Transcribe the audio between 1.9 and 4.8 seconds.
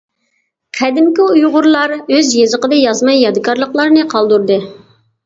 ئۆز يېزىقىدا يازما يادىكارلىقلارنى قالدۇردى.